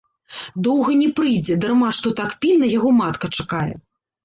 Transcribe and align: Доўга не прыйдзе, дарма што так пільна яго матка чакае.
Доўга 0.67 0.93
не 1.01 1.09
прыйдзе, 1.19 1.59
дарма 1.67 1.91
што 1.99 2.15
так 2.21 2.35
пільна 2.47 2.73
яго 2.77 2.97
матка 3.03 3.33
чакае. 3.39 3.71